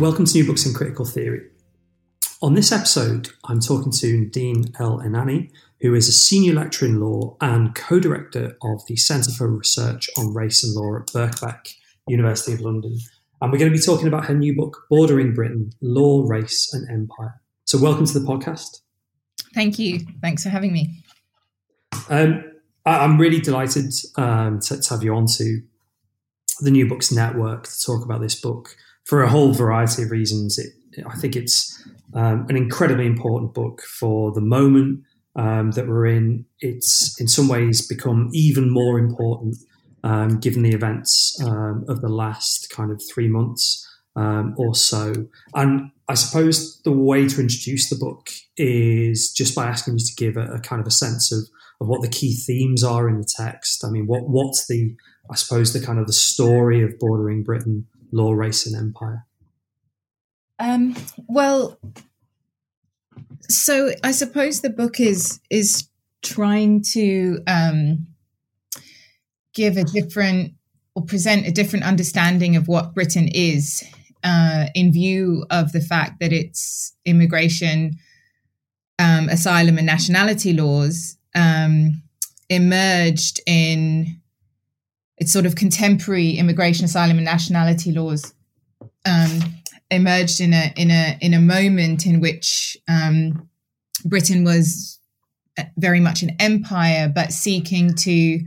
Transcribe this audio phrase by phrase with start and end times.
[0.00, 1.48] Welcome to New Books in Critical Theory.
[2.40, 7.36] On this episode, I'm talking to Nadine El-Enany, who is a senior lecturer in law
[7.40, 11.74] and co director of the Centre for Research on Race and Law at Birkbeck,
[12.06, 12.96] University of London.
[13.40, 16.88] And we're going to be talking about her new book, Bordering Britain Law, Race and
[16.88, 17.40] Empire.
[17.64, 18.82] So, welcome to the podcast.
[19.52, 19.98] Thank you.
[20.22, 21.02] Thanks for having me.
[22.08, 22.44] Um,
[22.86, 25.60] I, am really delighted um, to, to have you on to
[26.60, 28.76] the New Books Network to talk about this book
[29.08, 30.58] for a whole variety of reasons.
[30.58, 31.82] It, I think it's
[32.14, 35.00] um, an incredibly important book for the moment
[35.34, 36.44] um, that we're in.
[36.60, 39.56] It's in some ways become even more important
[40.04, 45.14] um, given the events um, of the last kind of three months um, or so.
[45.54, 50.14] And I suppose the way to introduce the book is just by asking you to
[50.16, 51.40] give a, a kind of a sense of,
[51.80, 53.84] of what the key themes are in the text.
[53.84, 54.96] I mean, what what's the
[55.30, 59.24] I suppose the kind of the story of bordering Britain law, race, and empire?
[60.58, 60.96] Um,
[61.28, 61.78] well,
[63.42, 65.88] so I suppose the book is is
[66.22, 68.06] trying to um,
[69.54, 70.54] give a different
[70.94, 73.84] or present a different understanding of what Britain is
[74.24, 77.92] uh, in view of the fact that its immigration,
[78.98, 82.02] um, asylum, and nationality laws um,
[82.50, 84.20] emerged in
[85.18, 88.32] its sort of contemporary immigration, asylum, and nationality laws
[89.04, 89.40] um,
[89.90, 93.48] emerged in a in a in a moment in which um,
[94.04, 94.98] Britain was
[95.58, 98.40] uh, very much an empire, but seeking to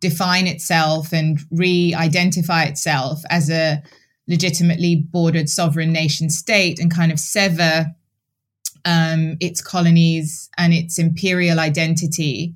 [0.00, 3.80] define itself and re-identify itself as a
[4.26, 7.86] legitimately bordered sovereign nation state and kind of sever
[8.84, 12.54] um, its colonies and its imperial identity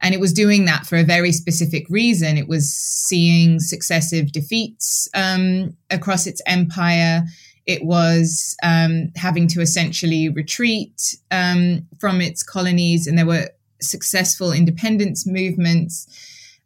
[0.00, 2.38] and it was doing that for a very specific reason.
[2.38, 7.24] It was seeing successive defeats um, across its empire.
[7.66, 13.50] It was um, having to essentially retreat um, from its colonies, and there were
[13.80, 16.06] successful independence movements.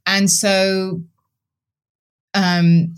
[0.07, 1.03] And so
[2.35, 2.95] um,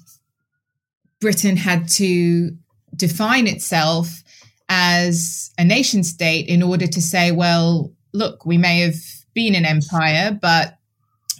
[1.20, 2.56] Britain had to
[2.96, 4.22] define itself
[4.68, 8.94] as a nation state in order to say, well, look, we may have
[9.34, 10.78] been an empire, but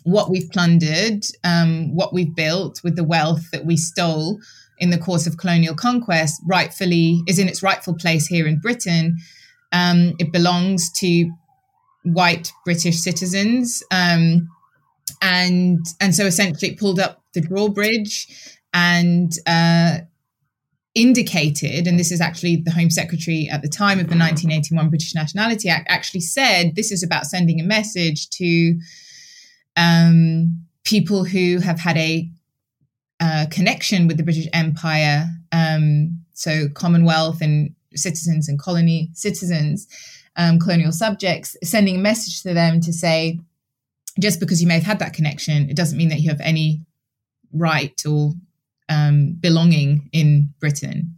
[0.05, 4.38] what we've plundered, um, what we've built with the wealth that we stole
[4.78, 9.16] in the course of colonial conquest, rightfully is in its rightful place here in Britain.
[9.72, 11.31] Um, it belongs to
[12.04, 14.49] white British citizens, um,
[15.22, 18.27] and and so essentially pulled up the drawbridge
[18.72, 19.99] and uh,
[20.94, 25.15] indicated, and this is actually the Home Secretary at the time of the 1981 British
[25.15, 28.78] Nationality Act, actually said this is about sending a message to
[29.77, 32.28] um, people who have had a
[33.21, 39.88] uh, connection with the British Empire, um, so Commonwealth and citizens and colony citizens,
[40.37, 43.41] um, colonial subjects, sending a message to them to say,
[44.21, 46.83] just because you may have had that connection, it doesn't mean that you have any
[47.53, 48.33] right or
[48.89, 51.17] um, belonging in Britain.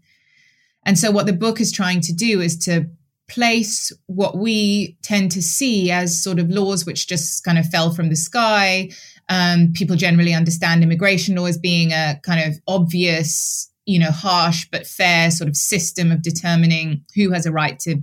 [0.85, 2.89] And so, what the book is trying to do is to
[3.29, 7.93] place what we tend to see as sort of laws which just kind of fell
[7.93, 8.91] from the sky.
[9.29, 14.67] Um, people generally understand immigration law as being a kind of obvious, you know, harsh
[14.71, 18.01] but fair sort of system of determining who has a right to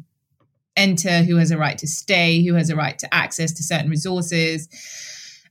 [0.75, 3.89] enter, who has a right to stay, who has a right to access to certain
[3.89, 4.67] resources,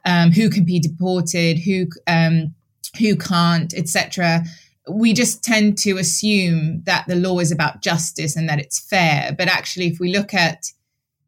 [0.05, 2.55] um, who can be deported, who um,
[2.98, 4.44] who can't, etc.
[4.88, 9.34] We just tend to assume that the law is about justice and that it's fair.
[9.37, 10.67] But actually, if we look at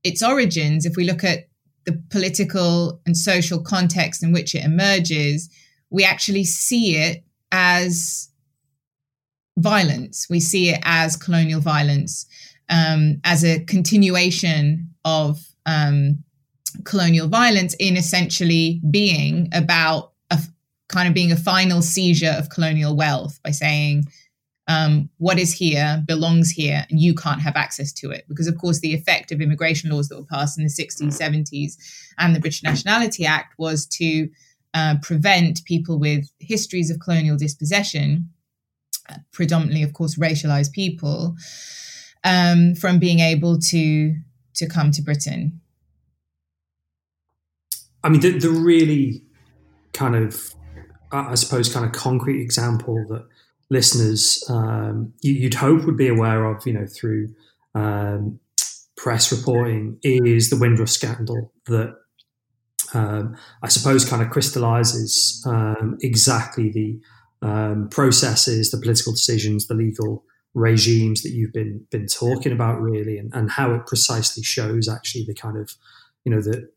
[0.02, 1.48] its origins, if we look at
[1.84, 5.50] the political and social context in which it emerges,
[5.90, 8.30] we actually see it as
[9.58, 10.26] violence.
[10.28, 12.26] We see it as colonial violence,
[12.68, 16.24] um, as a continuation of um,
[16.84, 20.13] colonial violence in essentially being about
[20.88, 24.04] kind of being a final seizure of colonial wealth by saying,
[24.66, 28.24] um, what is here belongs here and you can't have access to it.
[28.28, 31.74] Because, of course, the effect of immigration laws that were passed in the 60s, 70s,
[32.18, 34.28] and the British Nationality Act was to
[34.72, 38.30] uh, prevent people with histories of colonial dispossession,
[39.32, 41.36] predominantly, of course, racialized people,
[42.24, 44.14] um, from being able to
[44.54, 45.60] to come to Britain.
[48.04, 49.22] I mean, the, the really
[49.92, 50.54] kind of,
[51.12, 53.26] I suppose, kind of concrete example that
[53.70, 57.34] listeners um, you, would hope would be aware of, you know, through
[57.74, 58.40] um,
[58.96, 61.96] press reporting is the Windrush scandal that
[62.94, 67.00] um, I suppose kind of crystallizes um, exactly the
[67.46, 70.24] um, processes, the political decisions, the legal
[70.54, 75.24] regimes that you've been been talking about, really, and, and how it precisely shows actually
[75.24, 75.72] the kind of
[76.24, 76.70] you know the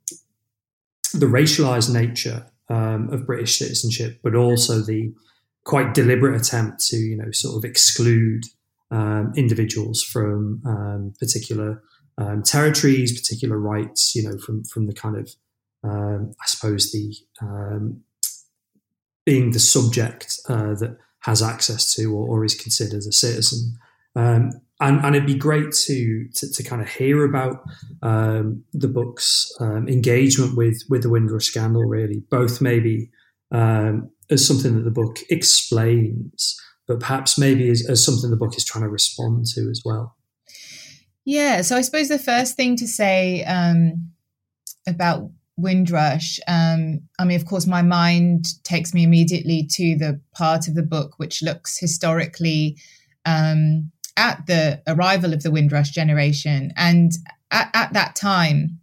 [1.14, 5.14] the racialized nature um, of British citizenship, but also the
[5.64, 8.44] quite deliberate attempt to you know sort of exclude
[8.92, 11.84] um, individuals from um, particular
[12.18, 15.36] um, territories, particular rights, you know, from from the kind of
[15.84, 18.02] um, I suppose the um,
[19.26, 23.78] being the subject uh, that has access to or, or, is considered a citizen.
[24.16, 27.64] Um, and, and, it'd be great to, to, to kind of hear about
[28.04, 31.84] um, the book's um, engagement with with the Windrush scandal.
[31.84, 33.10] Really, both maybe
[33.52, 38.56] um, as something that the book explains, but perhaps maybe as, as something the book
[38.56, 40.16] is trying to respond to as well.
[41.26, 44.12] Yeah, so I suppose the first thing to say um,
[44.88, 50.68] about Windrush, um, I mean, of course, my mind takes me immediately to the part
[50.68, 52.78] of the book which looks historically
[53.26, 56.74] um, at the arrival of the Windrush generation.
[56.76, 57.12] And
[57.52, 58.80] at, at that time,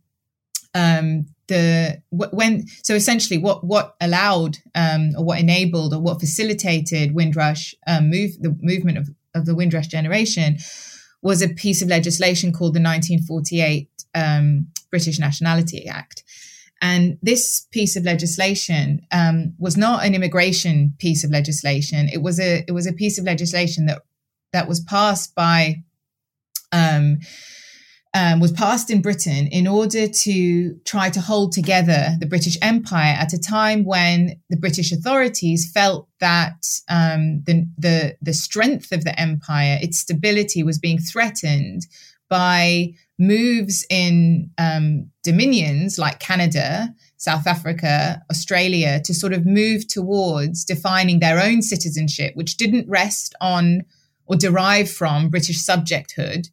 [0.75, 7.15] um, the when so essentially what what allowed um, or what enabled or what facilitated
[7.15, 10.57] Windrush um, move the movement of, of the Windrush generation
[11.21, 16.23] was a piece of legislation called the 1948 um, British Nationality Act.
[16.81, 22.09] And this piece of legislation um, was not an immigration piece of legislation.
[22.13, 24.03] It was a it was a piece of legislation that
[24.55, 25.83] that was passed by
[26.73, 27.19] um,
[28.17, 33.17] um, was passed in Britain in order to try to hold together the British Empire
[33.19, 39.05] at a time when the British authorities felt that um, the, the the strength of
[39.05, 41.83] the empire, its stability, was being threatened
[42.31, 50.65] by moves in um, dominions like Canada, South Africa, Australia to sort of move towards
[50.65, 53.83] defining their own citizenship, which didn't rest on
[54.27, 56.49] or derive from British subjecthood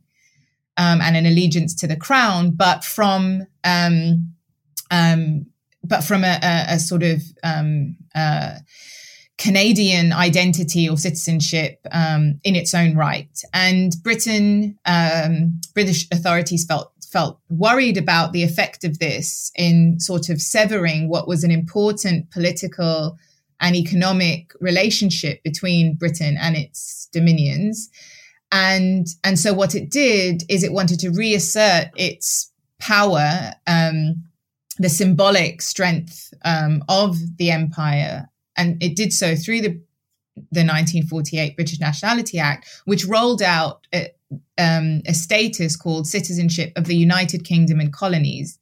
[0.77, 4.33] um, and an allegiance to the crown, but from um,
[4.89, 5.45] um
[5.83, 8.55] but from a, a, a sort of um, uh,
[9.41, 13.41] Canadian identity or citizenship um, in its own right.
[13.53, 20.29] And Britain, um, British authorities felt felt worried about the effect of this in sort
[20.29, 23.17] of severing what was an important political
[23.61, 27.89] and economic relationship between Britain and its dominions.
[28.51, 34.23] And and so what it did is it wanted to reassert its power, um,
[34.77, 38.27] the symbolic strength um, of the empire
[38.57, 39.79] and it did so through the
[40.51, 44.09] the 1948 British Nationality Act, which rolled out a,
[44.57, 48.57] um, a status called Citizenship of the United Kingdom and Colonies,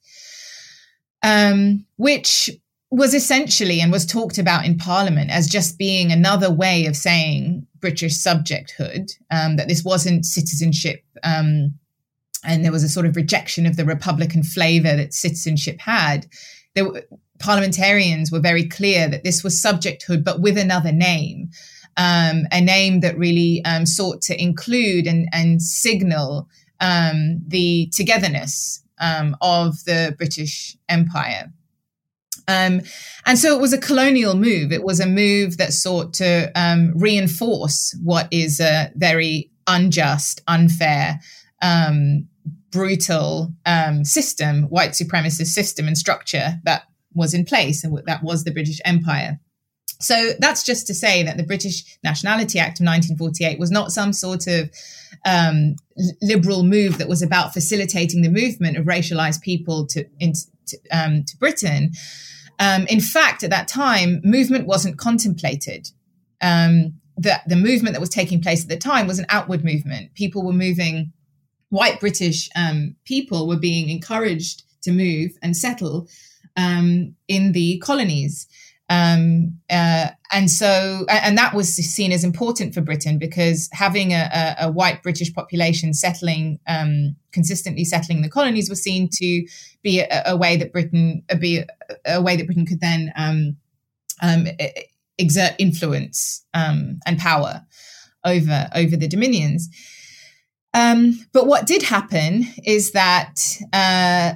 [1.21, 2.49] um, which
[2.91, 7.68] was essentially and was talked about in Parliament as just being another way of saying
[7.80, 11.04] British subjecthood, um, that this wasn't citizenship.
[11.23, 11.75] Um,
[12.44, 16.25] and there was a sort of rejection of the Republican flavor that citizenship had.
[16.73, 17.04] There,
[17.40, 21.49] parliamentarians were very clear that this was subjecthood, but with another name,
[21.97, 26.47] um, a name that really um, sought to include and, and signal
[26.80, 31.52] um, the togetherness um, of the British Empire.
[32.49, 32.81] Um,
[33.25, 34.71] and so it was a colonial move.
[34.71, 41.19] It was a move that sought to um, reinforce what is a very unjust, unfair,
[42.71, 43.53] brutal
[44.03, 48.79] system, white supremacist system and structure that was in place, and that was the British
[48.83, 49.39] Empire.
[50.01, 54.13] So that's just to say that the British Nationality Act of 1948 was not some
[54.13, 54.71] sort of
[55.25, 55.75] um,
[56.21, 60.06] liberal move that was about facilitating the movement of racialized people to,
[60.68, 61.91] to, um, to Britain.
[62.59, 65.89] Um, in fact, at that time, movement wasn't contemplated.
[66.42, 70.13] Um, the, the movement that was taking place at the time was an outward movement.
[70.13, 71.11] People were moving,
[71.69, 76.07] white British um, people were being encouraged to move and settle
[76.56, 78.47] um, in the colonies.
[78.89, 84.29] Um, uh, and so, and that was seen as important for Britain because having a,
[84.33, 89.45] a, a white British population settling, um, consistently settling the colonies was seen to
[89.83, 91.63] be a, a way that Britain, uh, be
[92.05, 93.57] a, way that Britain could then um,
[94.21, 94.47] um,
[95.19, 97.65] exert influence um, and power
[98.25, 99.69] over over the dominions.
[100.73, 103.39] Um, but what did happen is that
[103.73, 104.33] uh,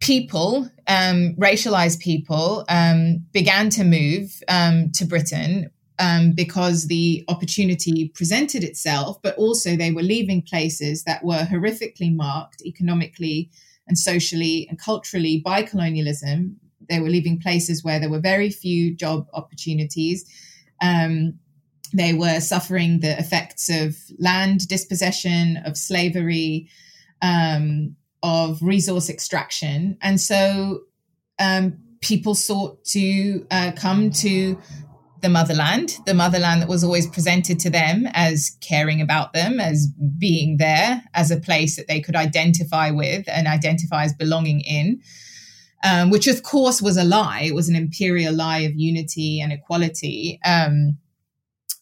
[0.00, 8.08] people, um, racialized people, um, began to move um, to Britain um, because the opportunity
[8.14, 13.50] presented itself, but also they were leaving places that were horrifically marked economically
[13.88, 16.56] and socially and culturally by colonialism.
[16.88, 20.24] They were leaving places where there were very few job opportunities.
[20.82, 21.38] Um,
[21.94, 26.68] they were suffering the effects of land dispossession, of slavery,
[27.22, 29.98] um, of resource extraction.
[30.00, 30.80] And so
[31.38, 34.58] um, people sought to uh, come to
[35.22, 39.88] the motherland, the motherland that was always presented to them as caring about them, as
[40.18, 45.00] being there, as a place that they could identify with and identify as belonging in.
[45.84, 47.42] Um, which of course was a lie.
[47.42, 50.40] It was an imperial lie of unity and equality.
[50.44, 50.98] Um,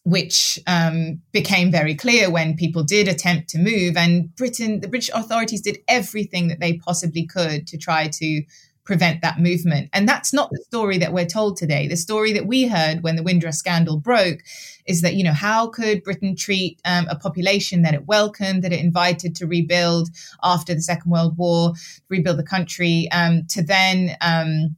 [0.05, 3.97] which um, became very clear when people did attempt to move.
[3.97, 8.43] And Britain, the British authorities did everything that they possibly could to try to
[8.83, 9.89] prevent that movement.
[9.93, 11.87] And that's not the story that we're told today.
[11.87, 14.41] The story that we heard when the Windrush scandal broke
[14.85, 18.73] is that, you know, how could Britain treat um, a population that it welcomed, that
[18.73, 20.09] it invited to rebuild
[20.43, 21.73] after the Second World War,
[22.09, 24.75] rebuild the country, um, to then, um,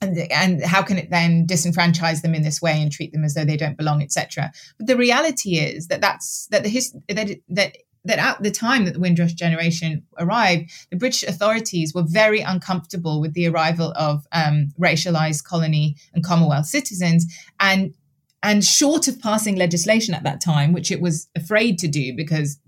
[0.00, 3.34] and, and how can it then disenfranchise them in this way and treat them as
[3.34, 4.52] though they don't belong, etc.
[4.78, 8.84] But the reality is that that's that the his, that that that at the time
[8.84, 14.26] that the Windrush generation arrived, the British authorities were very uncomfortable with the arrival of
[14.32, 17.26] um, racialized colony and Commonwealth citizens,
[17.58, 17.94] and
[18.42, 22.58] and short of passing legislation at that time, which it was afraid to do because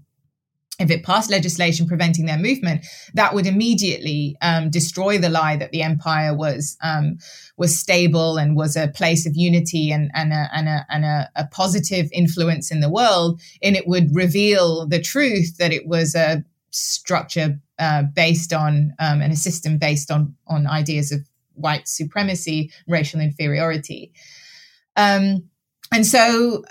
[0.80, 5.70] if it passed legislation preventing their movement, that would immediately um, destroy the lie that
[5.70, 7.18] the empire was um,
[7.56, 11.30] was stable and was a place of unity and and, a, and, a, and a,
[11.36, 13.40] a, positive influence in the world.
[13.62, 19.20] And it would reveal the truth that it was a structure uh, based on um,
[19.20, 21.20] and a system based on on ideas of
[21.54, 24.12] white supremacy, racial inferiority.
[24.96, 25.50] Um,
[25.92, 26.64] and so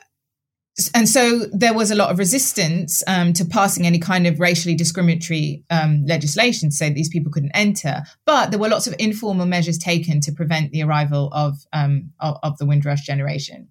[0.94, 4.76] and so there was a lot of resistance um, to passing any kind of racially
[4.76, 8.04] discriminatory um, legislation say these people couldn't enter.
[8.26, 12.38] But there were lots of informal measures taken to prevent the arrival of um, of,
[12.44, 13.68] of, the Windrush generation.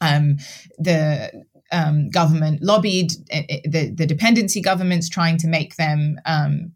[0.00, 0.38] Um,
[0.78, 6.72] the um, government lobbied eh, the, the dependency governments, trying to make them um,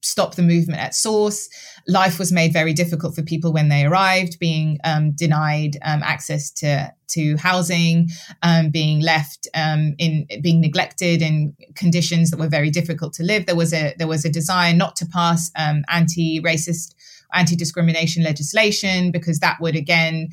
[0.00, 1.48] stop the movement at source.
[1.86, 6.50] Life was made very difficult for people when they arrived, being um, denied um, access
[6.52, 8.08] to to housing,
[8.42, 13.46] um, being left um, in being neglected in conditions that were very difficult to live.
[13.46, 16.94] There was a there was a desire not to pass um, anti-racist,
[17.32, 20.30] anti-discrimination legislation because that would again.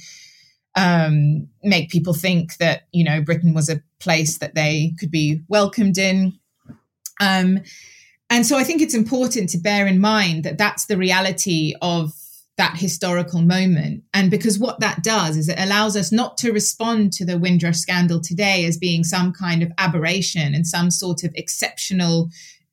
[0.78, 5.42] Um, make people think that you know Britain was a place that they could be
[5.48, 6.38] welcomed in.
[8.30, 12.14] And so I think it's important to bear in mind that that's the reality of
[12.58, 14.04] that historical moment.
[14.14, 17.78] And because what that does is it allows us not to respond to the Windrush
[17.78, 22.30] scandal today as being some kind of aberration and some sort of exceptional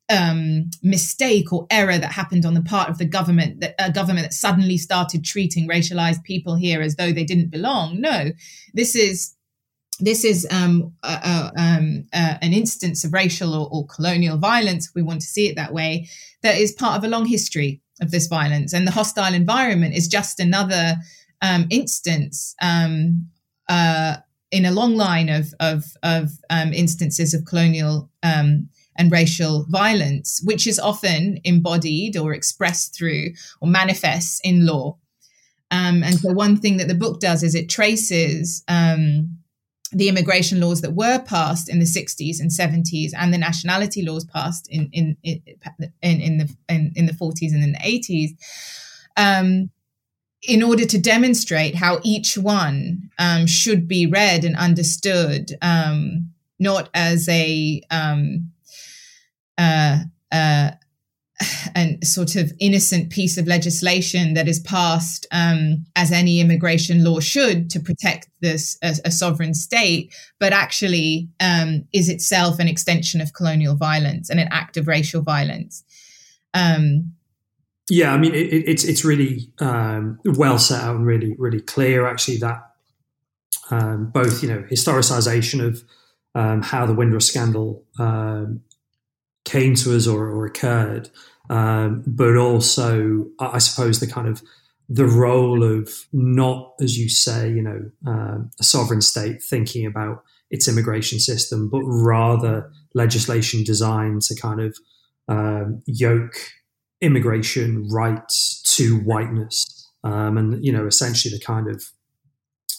[0.09, 4.27] um, mistake or error that happened on the part of the government that a government
[4.27, 8.01] that suddenly started treating racialized people here as though they didn't belong.
[8.01, 8.31] No,
[8.75, 9.35] this is
[10.03, 14.95] this is um, uh, um, uh, an instance of racial or, or, colonial violence, if
[14.95, 16.09] we want to see it that way,
[16.43, 18.73] that is part of a long history of this violence.
[18.73, 20.97] And the hostile environment is just another
[21.41, 23.29] um, instance um,
[23.69, 24.17] uh,
[24.51, 30.43] in a long line of, of, of um, instances of colonial um, and racial violence,
[30.45, 33.29] which is often embodied or expressed through
[33.61, 34.97] or manifests in law.
[35.71, 39.39] and so, one thing that the book does is it traces um,
[39.93, 44.25] the immigration laws that were passed in the 60s and 70s and the nationality laws
[44.25, 45.41] passed in in in,
[46.03, 48.31] in the in, in, the 40s and in the 80s
[49.17, 49.71] um,
[50.43, 56.89] in order to demonstrate how each one um, should be read and understood um, not
[56.95, 58.51] as a um,
[59.59, 59.99] uh,
[60.33, 60.71] uh,
[61.77, 67.21] a sort of innocent piece of legislation that is passed um, as any immigration law
[67.21, 73.21] should to protect this a, a sovereign state, but actually um, is itself an extension
[73.21, 75.85] of colonial violence and an act of racial violence.
[76.55, 77.15] Um,
[77.89, 82.07] yeah, I mean it, it's it's really um, well set out and really really clear
[82.07, 82.63] actually that
[83.71, 85.83] um, both you know historicization of
[86.35, 87.85] um, how the Windrush scandal
[89.45, 91.11] came to us or, or occurred,
[91.51, 94.43] um, but also I suppose the kind of
[94.89, 100.23] the role of not, as you say, you know, um, a sovereign state thinking about
[100.51, 104.77] its immigration system, but rather legislation designed to kind of
[105.29, 106.37] um, yoke
[107.01, 111.91] immigration rights to whiteness, um, and you know, essentially the kind of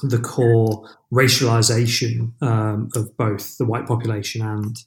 [0.01, 4.77] the core racialization um, of both the white population and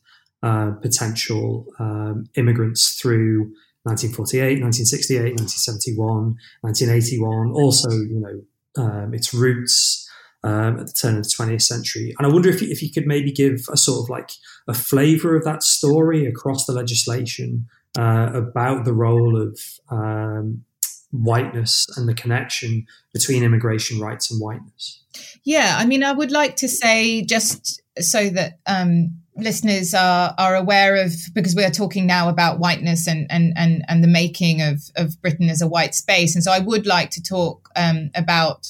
[0.47, 3.51] uh, potential um, immigrants through
[3.83, 7.51] 1948, 1968, 1971, 1981.
[7.51, 10.09] Also, you know, um, its roots
[10.45, 12.15] um, at the turn of the 20th century.
[12.17, 14.31] And I wonder if you, if you could maybe give a sort of like
[14.69, 17.67] a flavor of that story across the legislation
[17.99, 19.59] uh, about the role of
[19.91, 20.63] um,
[21.11, 25.03] whiteness and the connection between immigration rights and whiteness.
[25.43, 30.55] Yeah, I mean, I would like to say just so that um, listeners are are
[30.55, 34.63] aware of because we are talking now about whiteness and and and, and the making
[34.63, 38.11] of of Britain as a white space, and so I would like to talk um,
[38.15, 38.69] about.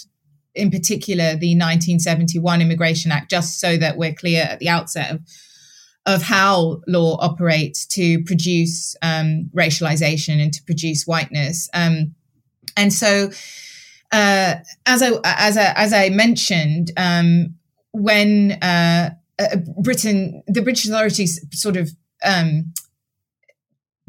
[0.54, 5.20] In particular, the 1971 Immigration Act, just so that we're clear at the outset of
[6.06, 11.68] of how law operates to produce um, racialization and to produce whiteness.
[11.74, 12.14] Um,
[12.76, 13.30] and so,
[14.12, 14.54] uh,
[14.86, 17.56] as I as I as I mentioned, um,
[17.92, 21.90] when uh, uh, Britain, the British authorities sort of
[22.24, 22.72] um,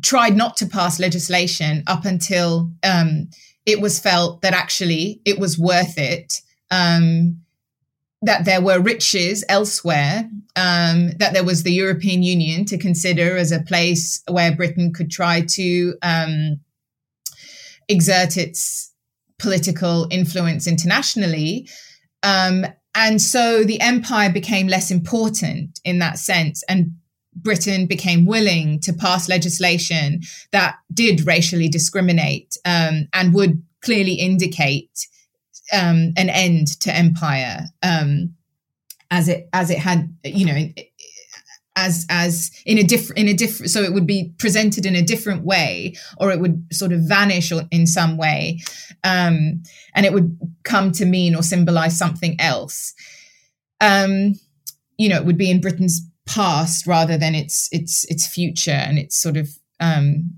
[0.01, 3.29] tried not to pass legislation up until um,
[3.65, 6.41] it was felt that actually it was worth it.
[6.71, 7.41] Um,
[8.23, 13.51] that there were riches elsewhere, um, that there was the European Union to consider as
[13.51, 16.59] a place where Britain could try to um,
[17.87, 18.91] exert its
[19.37, 21.69] political influence internationally.
[22.23, 22.65] Um,
[22.97, 26.63] and so the empire became less important in that sense.
[26.67, 26.95] And
[27.35, 35.07] Britain became willing to pass legislation that did racially discriminate um, and would clearly indicate
[35.71, 38.33] um, an end to empire um,
[39.11, 40.67] as it as it had you know
[41.77, 45.01] as as in a different in a different so it would be presented in a
[45.01, 48.59] different way or it would sort of vanish in some way
[49.03, 49.61] um,
[49.93, 52.93] and it would come to mean or symbolize something else.
[53.79, 54.33] Um,
[54.97, 58.97] you know it would be in britain's past rather than its its its future and
[58.97, 59.49] its sort of
[59.79, 60.36] um,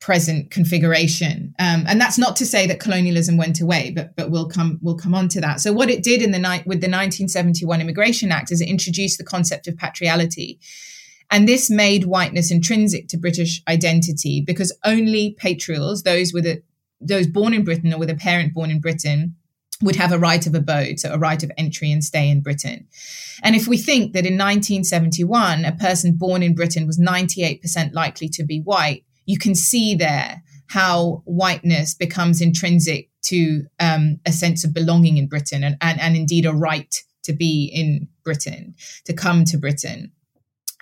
[0.00, 1.54] present configuration.
[1.58, 4.96] Um, and that's not to say that colonialism went away, but but we'll come we'll
[4.96, 5.60] come on to that.
[5.60, 9.18] So what it did in the night with the 1971 Immigration Act is it introduced
[9.18, 10.58] the concept of patriality.
[11.30, 16.62] And this made whiteness intrinsic to British identity because only patrials, those with a
[17.00, 19.36] those born in Britain or with a parent born in Britain,
[19.82, 22.86] would have a right of abode, so a right of entry and stay in Britain.
[23.42, 28.28] And if we think that in 1971, a person born in Britain was 98% likely
[28.30, 34.64] to be white, you can see there how whiteness becomes intrinsic to um, a sense
[34.64, 39.12] of belonging in Britain and, and, and indeed a right to be in Britain, to
[39.12, 40.10] come to Britain.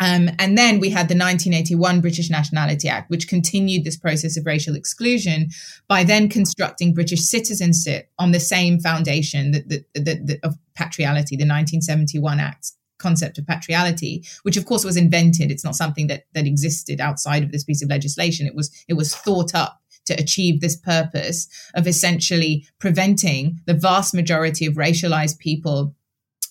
[0.00, 4.46] Um, and then we had the 1981 British Nationality Act, which continued this process of
[4.46, 5.48] racial exclusion
[5.88, 11.36] by then constructing British citizenship on the same foundation that, that, that, that of patriality,
[11.36, 15.50] the 1971 Act concept of patriality, which of course was invented.
[15.50, 18.46] It's not something that that existed outside of this piece of legislation.
[18.46, 24.14] It was it was thought up to achieve this purpose of essentially preventing the vast
[24.14, 25.94] majority of racialized people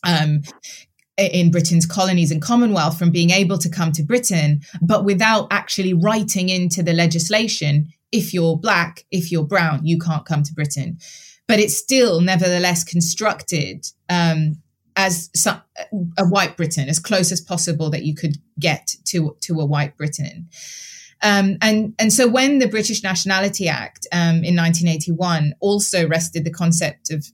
[0.03, 0.43] um,
[1.17, 5.93] in Britain's colonies and Commonwealth from being able to come to Britain, but without actually
[5.93, 10.97] writing into the legislation if you're black, if you're brown, you can't come to Britain.
[11.47, 14.61] But it's still nevertheless constructed um,
[14.97, 15.61] as some,
[16.17, 19.95] a white Britain, as close as possible that you could get to to a white
[19.95, 20.49] Britain.
[21.23, 26.51] Um, and and so when the British Nationality Act um, in 1981 also rested the
[26.51, 27.25] concept of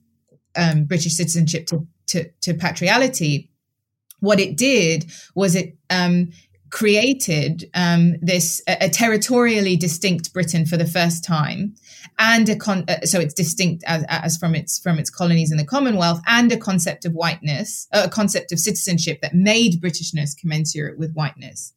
[0.56, 3.50] um, British citizenship to, to, to patriality,
[4.20, 6.30] what it did was it um,
[6.70, 11.74] created um, this a, a, territorially distinct Britain for the first time,
[12.18, 15.58] and a con- uh, so it's distinct as, as, from its from its colonies in
[15.58, 20.36] the Commonwealth, and a concept of whiteness, uh, a concept of citizenship that made Britishness
[20.36, 21.72] commensurate with whiteness.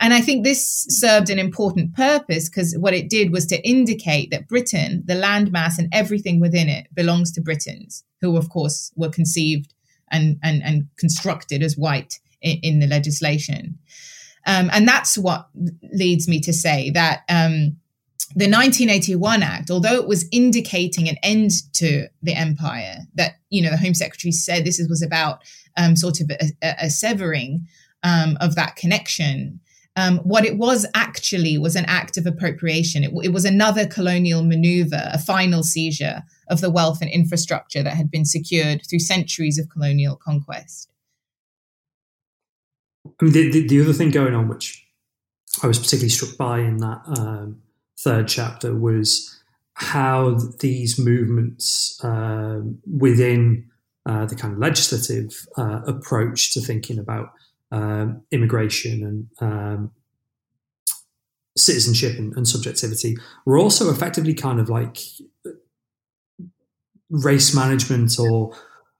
[0.00, 4.30] And I think this served an important purpose because what it did was to indicate
[4.30, 9.10] that Britain, the landmass and everything within it, belongs to Britons, who of course were
[9.10, 9.74] conceived
[10.10, 13.78] and and, and constructed as white in, the legislation.
[14.46, 15.48] Um, and that's what
[15.92, 17.76] leads me to say that um,
[18.34, 23.70] the 1981 Act, although it was indicating an end to the empire, that, you know,
[23.70, 25.40] the Home Secretary said this was about
[25.76, 27.66] um, sort of a, a severing
[28.02, 29.60] um, of that connection.
[29.94, 33.04] Um, what it was actually was an act of appropriation.
[33.04, 37.94] It, it, was another colonial maneuver, a final seizure of the wealth and infrastructure that
[37.94, 40.88] had been secured through centuries of colonial conquest.
[43.06, 44.86] I mean, the, the, the other thing going on, which
[45.62, 47.62] I was particularly struck by in that um,
[47.98, 49.40] third chapter, was
[49.74, 53.70] how these movements uh, within
[54.06, 57.32] uh, the kind of legislative uh, approach to thinking about
[57.70, 59.02] um, immigration
[59.40, 59.90] and um,
[61.56, 64.98] citizenship and, and, subjectivity were also effectively kind of like
[67.10, 68.54] race management or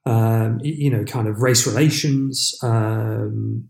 [0.07, 3.69] um, you know kind of race relations um,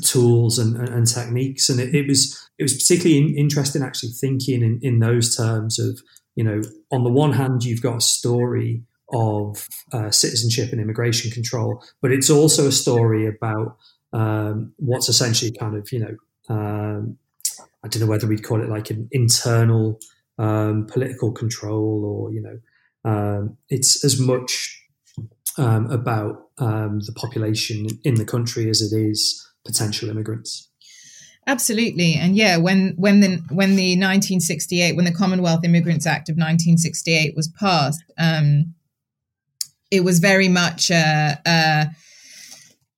[0.00, 1.68] tools and, and, techniques.
[1.68, 6.00] And it, it, was it was particularly interesting actually thinking in, in those terms of
[6.34, 11.30] you know on the one hand you've got a story of uh, citizenship and immigration
[11.30, 13.76] control, but it's also a story about
[14.12, 17.18] um, what's essentially kind of, you know, um,
[17.82, 20.00] I don't know whether we'd call it like an internal
[20.38, 22.58] um, political control or, you know,
[23.04, 24.80] um, it's as much
[25.58, 30.68] um, about um, the population in the country as it is potential immigrants.
[31.46, 36.34] Absolutely, and yeah, when when the when the 1968 when the Commonwealth Immigrants Act of
[36.34, 38.74] 1968 was passed, um,
[39.90, 41.84] it was very much uh, uh,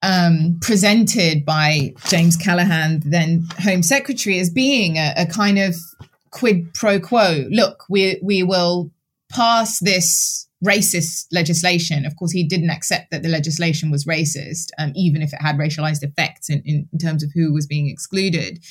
[0.02, 5.74] um, presented by James Callaghan, then Home Secretary, as being a, a, kind of
[6.30, 7.46] quid pro quo.
[7.50, 8.92] Look, we we will
[9.30, 12.06] pass this racist legislation.
[12.06, 15.56] Of course, he didn't accept that the legislation was racist, um, even if it had
[15.56, 18.64] racialized effects in, in, in, terms of who was being excluded.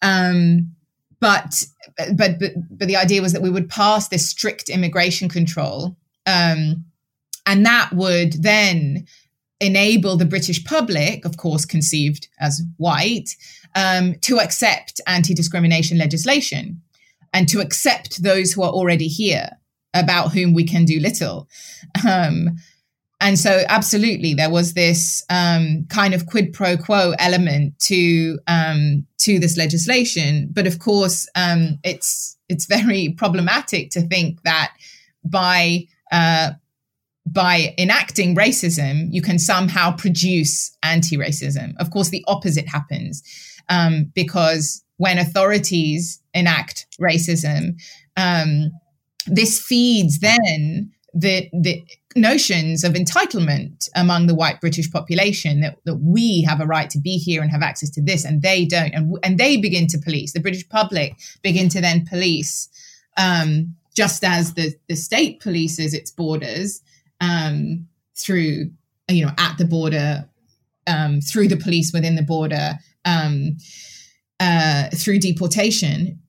[0.00, 0.74] Um,
[1.20, 1.64] but,
[2.14, 5.96] but but but the idea was that we would pass this strict immigration control
[6.28, 6.84] um,
[7.46, 9.06] and that would then
[9.60, 13.34] enable the British public, of course, conceived as white,
[13.74, 16.82] um, to accept anti discrimination legislation
[17.32, 19.50] and to accept those who are already here,
[19.94, 21.48] about whom we can do little.
[22.06, 22.56] Um,
[23.20, 29.06] and so, absolutely, there was this um, kind of quid pro quo element to um,
[29.18, 30.48] to this legislation.
[30.52, 34.72] But of course, um, it's it's very problematic to think that
[35.24, 36.52] by uh,
[37.26, 41.74] by enacting racism, you can somehow produce anti racism.
[41.78, 43.22] Of course, the opposite happens
[43.68, 47.80] um, because when authorities enact racism,
[48.16, 48.70] um,
[49.30, 51.84] this feeds then the, the
[52.16, 56.98] notions of entitlement among the white British population that, that we have a right to
[56.98, 58.94] be here and have access to this, and they don't.
[58.94, 62.68] And, and they begin to police, the British public begin to then police.
[63.16, 66.80] Um, just as the, the state polices its borders,
[67.20, 68.70] um, through,
[69.08, 70.28] you know, at the border,
[70.86, 73.56] um, through the police within the border, um,
[74.38, 76.20] uh, through deportation,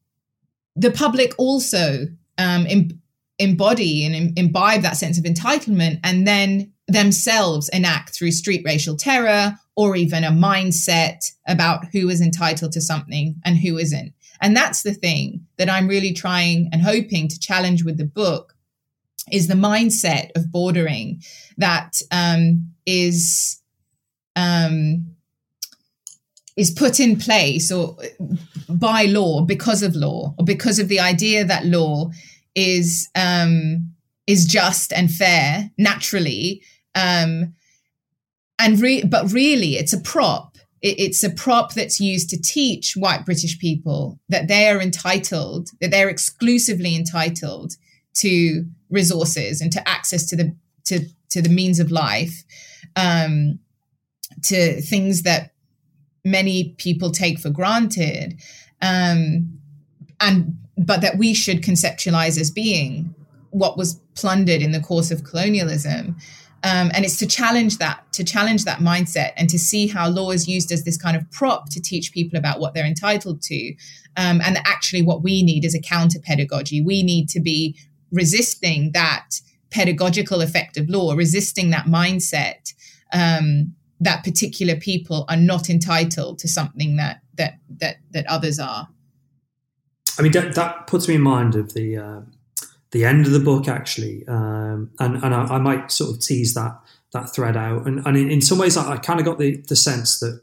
[0.76, 2.08] the public also
[2.40, 3.02] um, em-
[3.38, 8.96] embody and Im- imbibe that sense of entitlement and then themselves enact through street racial
[8.96, 14.14] terror or even a mindset about who is entitled to something and who isn't.
[14.42, 18.56] And that's the thing that I'm really trying and hoping to challenge with the book
[19.32, 21.22] is the mindset of bordering
[21.58, 23.62] that um, is
[24.36, 25.09] um,
[26.60, 27.96] is put in place or
[28.68, 32.12] by law because of law or because of the idea that law
[32.54, 33.94] is um,
[34.28, 36.62] is just and fair naturally
[36.96, 37.54] um,
[38.60, 40.58] and re- but really it's a prop.
[40.82, 45.92] It's a prop that's used to teach white british people that they are entitled that
[45.92, 47.74] they're exclusively entitled
[48.16, 52.44] to resources and to access to the to to the means of life
[52.96, 53.60] um,
[54.44, 55.52] to things that
[56.30, 58.40] many people take for granted
[58.82, 59.60] um,
[60.20, 63.14] and but that we should conceptualize as being
[63.52, 66.16] what was plundered in the course of colonialism.
[66.64, 70.32] Um, and it's to challenge that to challenge that mindset and to see how law
[70.32, 73.74] is used as this kind of prop to teach people about what they're entitled to
[74.18, 77.78] um, and actually what we need is a counter pedagogy we need to be
[78.12, 79.40] resisting that
[79.72, 82.74] pedagogical effect of law, resisting that mindset
[83.14, 88.90] um, that particular people are not entitled to something that that that that others are.
[90.18, 92.22] I mean, that, that puts me in mind of the uh,
[92.92, 96.54] the end of the book actually, um, and and I, I, might sort of tease
[96.56, 96.78] that
[97.14, 99.64] that thread out, and and in, in some ways, I, I kind of got the
[99.68, 100.42] the sense that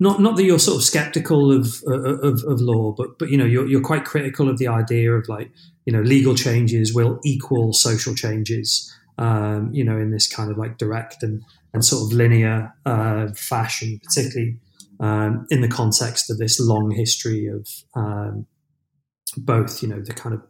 [0.00, 3.44] not not that you're sort of skeptical of of, of law, but but you know
[3.44, 5.50] you're you're quite critical of the idea of like
[5.84, 8.94] you know legal changes will equal social changes.
[9.18, 13.28] Um, you know, in this kind of like direct and and sort of linear uh,
[13.36, 14.58] fashion, particularly
[15.00, 18.46] um, in the context of this long history of um,
[19.36, 20.42] both, you know, the kind of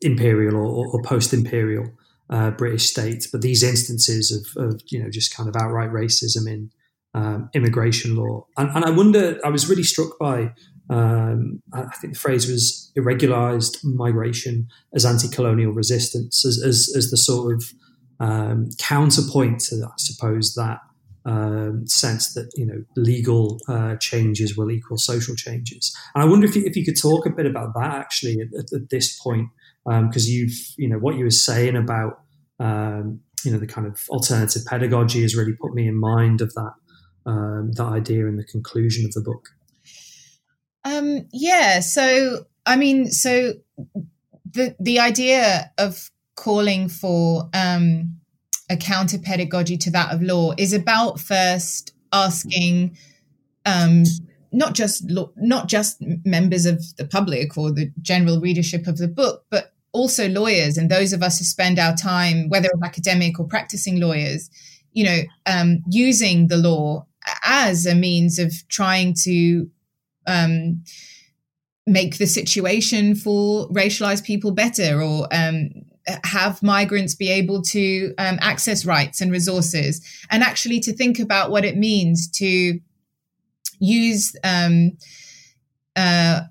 [0.00, 1.86] imperial or, or post-imperial
[2.30, 6.46] uh, British states, but these instances of, of, you know, just kind of outright racism
[6.46, 6.70] in
[7.14, 8.46] um, immigration law.
[8.56, 10.52] And, and, I wonder, I was really struck by,
[10.90, 17.16] um, I think the phrase was irregularized migration as anti-colonial resistance, as, as, as the
[17.16, 17.64] sort of
[18.20, 20.80] um, counterpoint to, I suppose, that
[21.24, 25.94] um, sense that you know legal uh, changes will equal social changes.
[26.14, 28.48] And I wonder if you, if you could talk a bit about that actually at,
[28.58, 29.48] at, at this point,
[29.84, 32.20] because um, you've you know what you were saying about
[32.58, 36.52] um, you know the kind of alternative pedagogy has really put me in mind of
[36.54, 36.72] that
[37.26, 39.50] um, that idea in the conclusion of the book.
[40.84, 41.80] Um, yeah.
[41.80, 43.54] So I mean, so
[44.50, 48.16] the the idea of calling for um,
[48.70, 52.96] a counter pedagogy to that of law is about first asking
[53.66, 54.04] um,
[54.52, 55.04] not just
[55.36, 60.28] not just members of the public or the general readership of the book, but also
[60.28, 64.48] lawyers and those of us who spend our time, whether academic or practicing lawyers,
[64.92, 67.04] you know, um, using the law
[67.42, 69.68] as a means of trying to
[70.26, 70.82] um,
[71.86, 75.70] make the situation for racialized people better or um,
[76.24, 81.50] have migrants be able to um, access rights and resources, and actually to think about
[81.50, 82.78] what it means to
[83.78, 84.96] use um,
[85.96, 86.42] uh,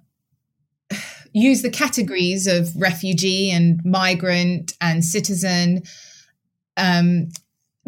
[1.34, 5.84] use the categories of refugee and migrant and citizen,
[6.76, 7.30] um,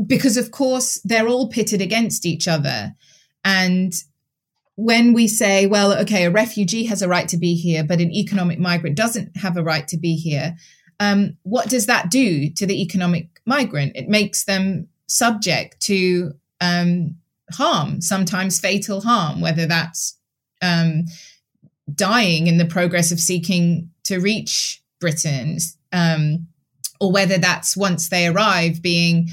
[0.05, 2.93] because of course they're all pitted against each other,
[3.43, 3.93] and
[4.75, 8.09] when we say, well, okay, a refugee has a right to be here, but an
[8.11, 10.55] economic migrant doesn't have a right to be here,
[10.99, 13.93] um, what does that do to the economic migrant?
[13.95, 17.15] It makes them subject to um,
[17.51, 20.17] harm, sometimes fatal harm, whether that's
[20.61, 21.05] um,
[21.93, 25.57] dying in the progress of seeking to reach Britain,
[25.93, 26.47] um,
[26.99, 29.29] or whether that's once they arrive being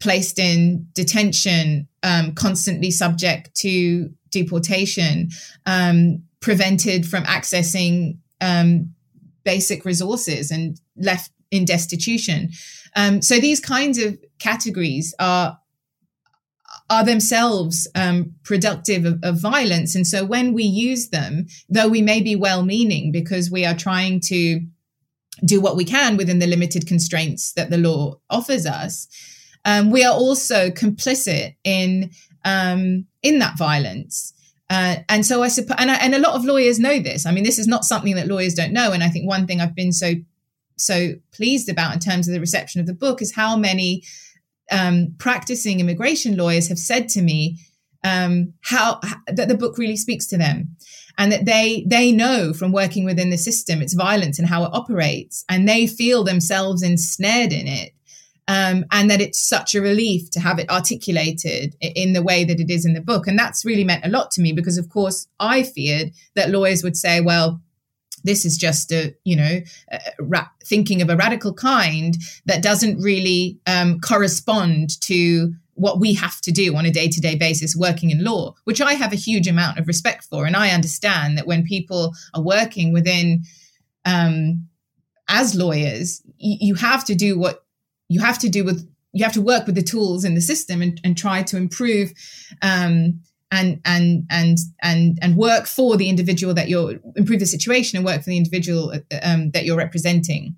[0.00, 5.28] placed in detention, um, constantly subject to deportation,
[5.66, 8.94] um, prevented from accessing um,
[9.44, 12.50] basic resources and left in destitution.
[12.96, 15.58] Um, so these kinds of categories are
[16.90, 19.94] are themselves um, productive of, of, violence.
[19.94, 23.74] And so when we use them, though we may be well meaning because we are
[23.74, 24.60] trying to
[25.44, 29.08] do what we can within the limited constraints that the law offers us,
[29.64, 32.10] um, we are also complicit in
[32.44, 34.33] um, in that violence.
[34.74, 37.26] Uh, and so I suppose, and, and a lot of lawyers know this.
[37.26, 38.90] I mean, this is not something that lawyers don't know.
[38.90, 40.14] And I think one thing I've been so
[40.76, 44.02] so pleased about in terms of the reception of the book is how many
[44.72, 47.56] um, practicing immigration lawyers have said to me
[48.02, 50.76] um, how, how that the book really speaks to them,
[51.16, 54.70] and that they they know from working within the system its violence and how it
[54.72, 57.92] operates, and they feel themselves ensnared in it
[58.46, 62.60] um, and that it's such a relief to have it articulated in the way that
[62.60, 63.26] it is in the book.
[63.26, 66.82] And that's really meant a lot to me because, of course, I feared that lawyers
[66.82, 67.60] would say, well,
[68.24, 69.60] this is just a you know
[69.92, 76.14] a ra- thinking of a radical kind that doesn't really um, correspond to what we
[76.14, 79.46] have to do on a day-to-day basis working in law which i have a huge
[79.46, 83.42] amount of respect for and i understand that when people are working within
[84.04, 84.66] um,
[85.28, 87.63] as lawyers y- you have to do what
[88.14, 90.82] you have to do with you have to work with the tools in the system
[90.82, 92.12] and, and try to improve
[92.62, 97.96] um, and and and and and work for the individual that you're improve the situation
[97.96, 100.54] and work for the individual um, that you're representing.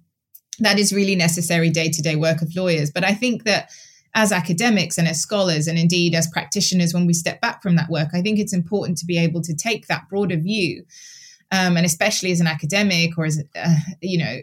[0.59, 2.90] That is really necessary day to day work of lawyers.
[2.90, 3.71] But I think that
[4.14, 7.90] as academics and as scholars, and indeed as practitioners, when we step back from that
[7.90, 10.85] work, I think it's important to be able to take that broader view.
[11.53, 14.37] Um, and especially as an academic or as uh, you know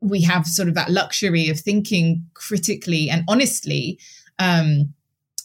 [0.00, 3.98] we have sort of that luxury of thinking critically and honestly
[4.38, 4.92] um,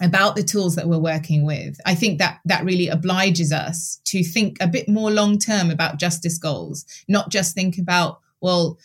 [0.01, 1.79] about the tools that we're working with.
[1.85, 5.99] I think that that really obliges us to think a bit more long term about
[5.99, 8.79] justice goals, not just think about well,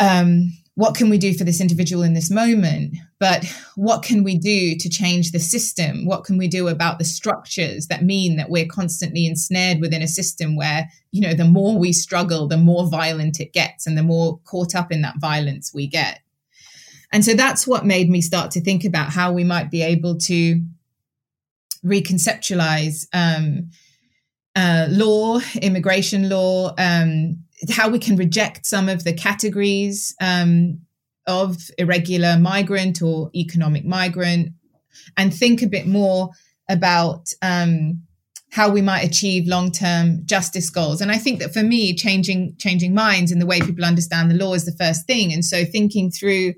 [0.00, 2.96] um, what can we do for this individual in this moment?
[3.18, 6.06] But what can we do to change the system?
[6.06, 10.08] What can we do about the structures that mean that we're constantly ensnared within a
[10.08, 14.02] system where you know the more we struggle the more violent it gets and the
[14.02, 16.20] more caught up in that violence we get?
[17.12, 20.16] And so that's what made me start to think about how we might be able
[20.18, 20.62] to
[21.84, 23.70] reconceptualize um,
[24.54, 30.80] uh, law immigration law um, how we can reject some of the categories um,
[31.26, 34.52] of irregular migrant or economic migrant
[35.16, 36.30] and think a bit more
[36.68, 38.02] about um,
[38.50, 41.00] how we might achieve long-term justice goals.
[41.00, 44.36] And I think that for me, changing changing minds and the way people understand the
[44.36, 45.32] law is the first thing.
[45.32, 46.54] And so thinking through,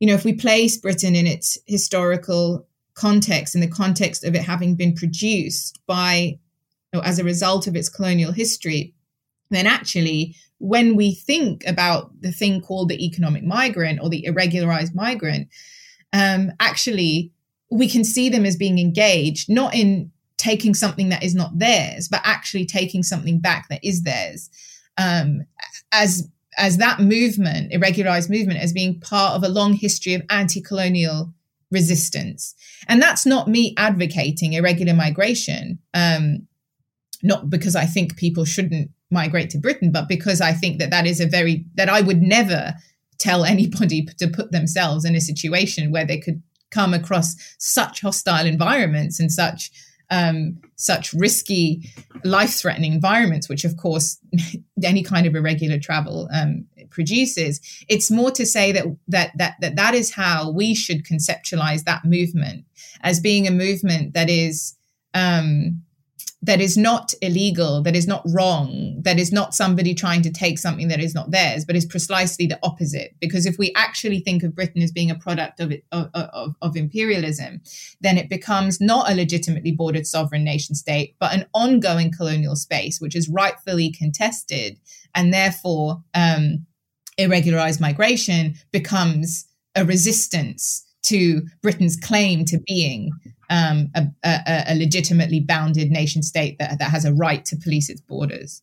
[0.00, 4.42] you know, if we place Britain in its historical context, in the context of it
[4.42, 6.38] having been produced by
[6.94, 8.94] or as a result of its colonial history,
[9.52, 14.94] then actually when we think about the thing called the economic migrant or the irregularized
[14.94, 15.48] migrant,
[16.12, 17.32] um, actually
[17.70, 22.08] we can see them as being engaged, not in taking something that is not theirs,
[22.08, 24.50] but actually taking something back that is theirs.
[24.98, 25.46] Um,
[25.90, 31.32] as as that movement, irregularized movement, as being part of a long history of anti-colonial
[31.70, 32.54] resistance,
[32.88, 35.78] and that's not me advocating irregular migration.
[35.94, 36.46] Um,
[37.22, 41.06] not because I think people shouldn't migrate to Britain, but because I think that that
[41.06, 42.74] is a very that I would never
[43.18, 48.46] tell anybody to put themselves in a situation where they could come across such hostile
[48.46, 49.70] environments and such
[50.10, 51.88] um, such risky,
[52.22, 54.18] life-threatening environments, which of course
[54.84, 57.60] any kind of irregular travel um, produces.
[57.88, 62.04] It's more to say that that that that that is how we should conceptualize that
[62.04, 62.66] movement
[63.00, 64.76] as being a movement that is
[65.14, 65.82] um,
[66.44, 70.58] that is not illegal, that is not wrong, that is not somebody trying to take
[70.58, 73.14] something that is not theirs, but is precisely the opposite.
[73.20, 76.56] Because if we actually think of Britain as being a product of, it, of, of,
[76.60, 77.60] of, imperialism,
[78.00, 83.00] then it becomes not a legitimately bordered sovereign nation state, but an ongoing colonial space,
[83.00, 84.80] which is rightfully contested.
[85.14, 86.66] And therefore, um,
[87.20, 93.10] irregularized migration becomes a resistance to Britain's claim to being
[93.52, 97.90] um, a, a, a, legitimately bounded nation state that, that has a right to police
[97.90, 98.62] its borders.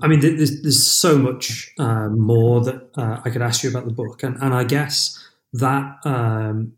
[0.00, 3.84] I mean, there's, there's so much uh, more that uh, I could ask you about
[3.84, 5.18] the book, and, and I guess
[5.52, 6.72] that um,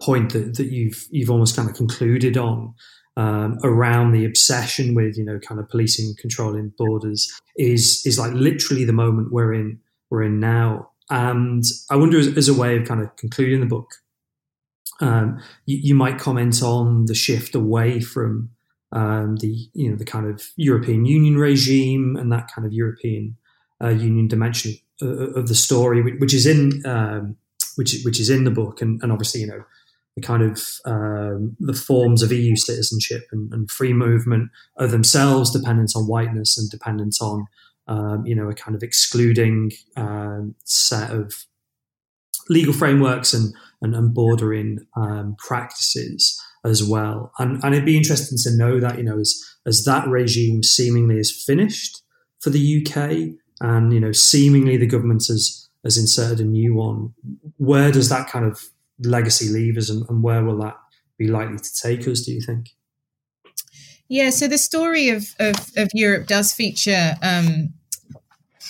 [0.00, 2.74] point that, that you've you've almost kind of concluded on
[3.16, 8.32] um, around the obsession with you know kind of policing controlling borders is is like
[8.32, 9.78] literally the moment we're in
[10.10, 13.66] we're in now and I wonder, as, as a way of kind of concluding the
[13.66, 13.96] book,
[15.02, 18.50] um, you, you, might comment on the shift away from
[18.92, 23.36] um, the you know the kind of European Union regime and that kind of European
[23.82, 27.36] uh, Union dimension of, of, the story, which is in um,
[27.76, 29.64] which which is in the book, and, and obviously you know
[30.16, 35.50] the kind of um, the forms of EU citizenship and, and, free movement are themselves
[35.50, 37.46] dependent on whiteness and dependent on
[37.88, 41.46] um, you know, a kind of excluding um, set of
[42.48, 47.32] legal frameworks and, and, and bordering um, practices as well.
[47.38, 51.18] And, and it'd be interesting to know that, you know, as, as that regime seemingly
[51.18, 52.02] is finished
[52.40, 57.12] for the UK and, you know, seemingly the government has, has inserted a new one,
[57.56, 58.62] where does that kind of
[59.00, 60.76] legacy leave us and, and where will that
[61.18, 62.70] be likely to take us, do you think?
[64.08, 67.72] Yeah, so the story of, of, of Europe does feature um,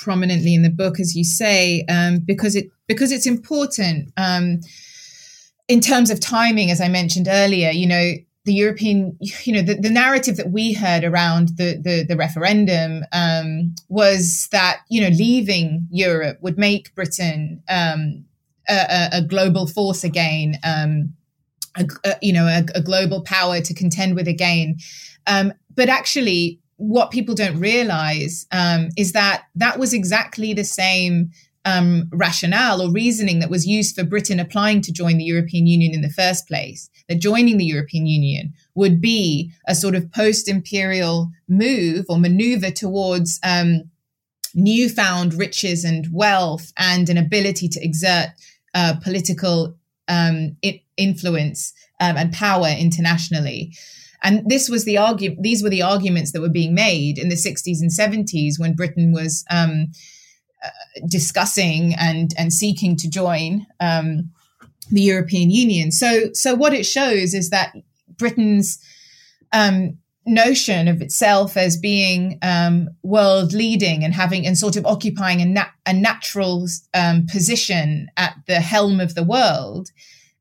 [0.03, 4.61] prominently in the book, as you say, um, because it because it's important um,
[5.69, 6.71] in terms of timing.
[6.71, 8.13] As I mentioned earlier, you know,
[8.45, 13.05] the European, you know, the, the narrative that we heard around the the, the referendum
[13.13, 18.25] um, was that you know leaving Europe would make Britain um,
[18.69, 20.59] a, a, global force again.
[20.65, 21.15] Um,
[21.77, 24.77] a, a, you know, a, a, global power to contend with again.
[25.27, 31.31] Um, but actually, what people don't realize um, is that that was exactly the same
[31.65, 35.95] um, rationale or reasoning that was used for Britain applying to join the European Union
[35.95, 36.91] in the first place.
[37.09, 42.71] That joining the European Union would be a sort of post imperial move or maneuver
[42.71, 43.91] towards um,
[44.55, 48.29] newfound riches and wealth and an ability to exert
[48.75, 49.77] uh, political
[50.09, 50.57] um,
[50.97, 53.73] influence um, and power internationally.
[54.23, 57.35] And this was the argument; these were the arguments that were being made in the
[57.35, 59.89] 60s and 70s when Britain was um,
[61.07, 64.31] discussing and and seeking to join um,
[64.91, 65.91] the European Union.
[65.91, 67.75] So so what it shows is that
[68.17, 68.79] Britain's
[69.53, 75.41] um, notion of itself as being um, world leading and having and sort of occupying
[75.41, 79.91] a, nat- a natural um, position at the helm of the world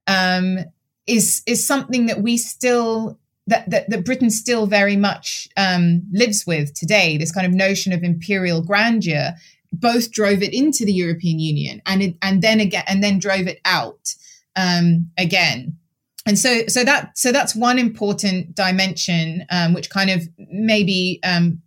[0.07, 0.59] um,
[1.07, 3.17] is is something that we still
[3.47, 7.17] that, that, that Britain still very much um, lives with today.
[7.17, 9.33] This kind of notion of imperial grandeur
[9.71, 13.47] both drove it into the European Union and it, and then again and then drove
[13.47, 14.15] it out
[14.55, 15.77] um, again.
[16.25, 21.61] And so so that so that's one important dimension um, which kind of maybe um,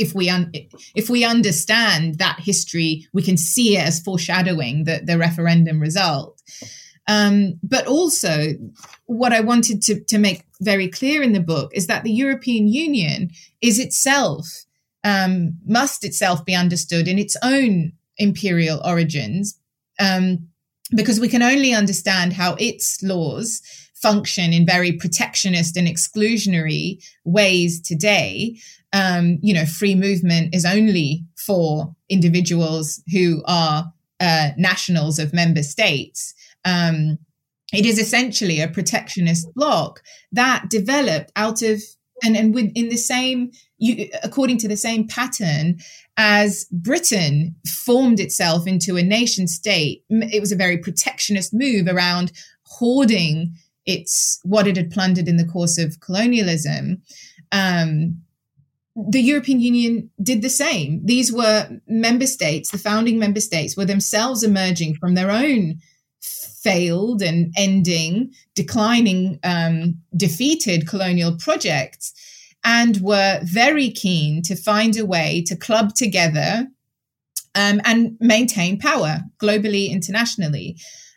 [0.00, 0.50] if we un-
[0.94, 6.42] if we understand that history, we can see it as foreshadowing the, the referendum result.
[7.06, 8.52] Um, but also,
[9.06, 12.68] what I wanted to, to make very clear in the book is that the European
[12.68, 14.64] Union is itself,
[15.04, 19.58] um, must itself be understood in its own imperial origins,
[19.98, 20.48] um,
[20.94, 23.62] because we can only understand how its laws
[23.94, 28.56] function in very protectionist and exclusionary ways today.
[28.92, 35.62] Um, you know, free movement is only for individuals who are uh, nationals of member
[35.62, 36.34] states.
[36.64, 37.18] Um,
[37.72, 41.80] it is essentially a protectionist bloc that developed out of
[42.22, 45.78] and and with, in the same you, according to the same pattern
[46.16, 50.04] as Britain formed itself into a nation state.
[50.10, 52.32] It was a very protectionist move around
[52.64, 53.54] hoarding
[53.86, 57.02] its what it had plundered in the course of colonialism.
[57.52, 58.22] Um,
[59.08, 61.00] the European Union did the same.
[61.04, 65.80] These were member states, the founding member states were themselves emerging from their own
[66.20, 72.12] failed and ending, declining, um, defeated colonial projects,
[72.64, 76.66] and were very keen to find a way to club together
[77.54, 80.76] um, and maintain power globally, internationally.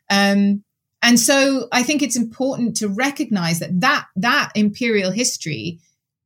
[0.09, 0.63] Um,
[1.01, 5.79] and so I think it's important to recognize that that, that imperial history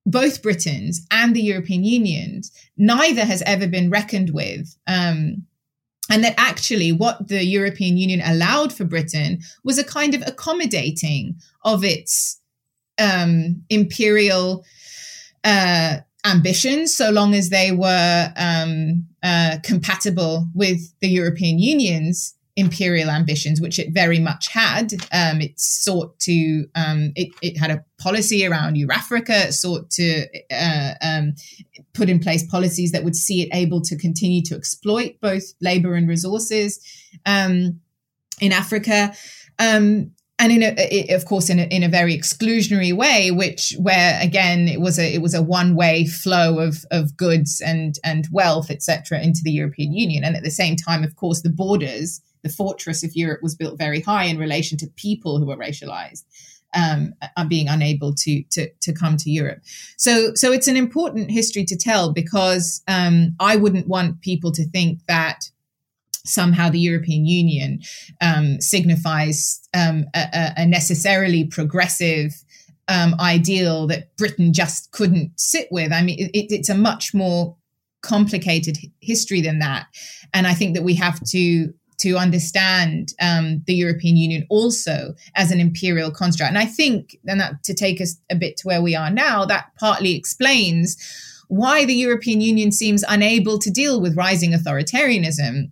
[0.08, 4.76] both Britain's and the European Union's, neither has ever been reckoned with.
[4.88, 5.46] Um,
[6.10, 11.36] and that actually what the European Union allowed for Britain was a kind of accommodating
[11.64, 12.40] of its
[12.98, 14.64] um, imperial
[15.44, 23.12] uh, ambitions, so long as they were um, uh, compatible with the European Union's imperial
[23.12, 24.92] ambitions, which it very much had.
[25.14, 29.50] Um, it sought to, um, it, it, had a policy around Eurafrica.
[29.50, 31.36] It sought to uh, um,
[31.94, 35.94] put in place policies that would see it able to continue to exploit both labor
[35.94, 36.84] and resources
[37.28, 37.80] um,
[38.42, 39.14] in Africa.
[39.60, 43.76] Um, and in a, it, of course, in a, in a very exclusionary way, which
[43.80, 47.96] where again it was a it was a one way flow of of goods and
[48.04, 51.50] and wealth, etc., into the European Union, and at the same time, of course, the
[51.50, 55.58] borders the fortress of Europe was built very high in relation to people who were
[55.58, 56.24] racialized.
[56.76, 59.60] Um, are being unable to, to to come to Europe.
[59.96, 64.70] So so it's an important history to tell because um, I wouldn't want people to
[64.70, 65.50] think that
[66.28, 67.80] somehow the European Union
[68.22, 72.44] um, signifies um, a, a, necessarily progressive
[72.88, 75.92] um, ideal that Britain just couldn't sit with.
[75.92, 77.56] I mean, it, it's a much more
[78.02, 79.88] complicated history than that,
[80.34, 85.52] and I think that we have to to understand um, the European Union also as
[85.52, 86.50] an imperial construct.
[86.50, 89.46] And I think, and that to take us a bit to where we are now,
[89.46, 90.98] that partly explains
[91.48, 95.72] why the European Union seems unable to deal with rising authoritarianism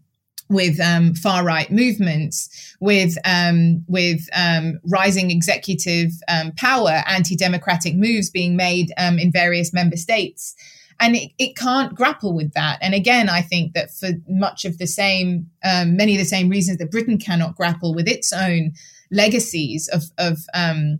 [0.49, 7.95] with um, far right movements, with um, with um, rising executive um, power, anti democratic
[7.95, 10.55] moves being made um, in various member states,
[10.99, 12.79] and it, it can't grapple with that.
[12.81, 16.49] And again, I think that for much of the same, um, many of the same
[16.49, 18.73] reasons that Britain cannot grapple with its own
[19.11, 20.99] legacies of of um,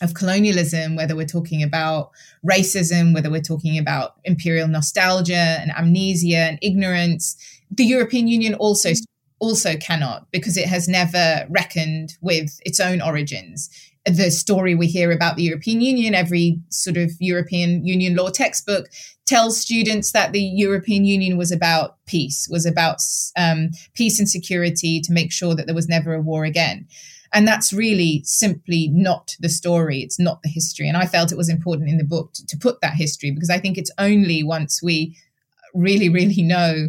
[0.00, 2.10] of colonialism, whether we're talking about
[2.48, 7.36] racism, whether we're talking about imperial nostalgia and amnesia and ignorance,
[7.70, 8.92] the European Union also
[9.40, 13.70] also cannot because it has never reckoned with its own origins
[14.08, 18.88] the story we hear about the European Union, every sort of European Union law textbook
[19.28, 23.02] tells students that the European Union was about peace, was about
[23.36, 26.88] um, peace and security to make sure that there was never a war again.
[27.34, 30.00] And that's really simply not the story.
[30.00, 30.88] It's not the history.
[30.88, 33.50] And I felt it was important in the book to, to put that history because
[33.50, 35.14] I think it's only once we
[35.74, 36.88] really, really know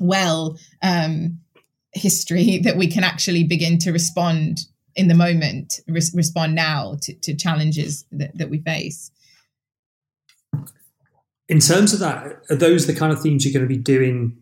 [0.00, 1.38] well um,
[1.92, 4.66] history that we can actually begin to respond
[4.96, 9.12] in the moment, re- respond now to, to challenges that, that we face.
[11.50, 14.38] In terms of that, are those the kind of themes you're going to be doing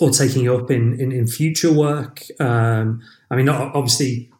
[0.00, 2.24] or taking up in, in, in future work?
[2.40, 3.00] Um,
[3.30, 4.32] I mean, obviously,